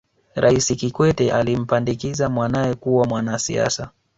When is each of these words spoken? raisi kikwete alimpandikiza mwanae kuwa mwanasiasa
raisi 0.35 0.75
kikwete 0.75 1.31
alimpandikiza 1.31 2.29
mwanae 2.29 2.73
kuwa 2.75 3.05
mwanasiasa 3.07 3.89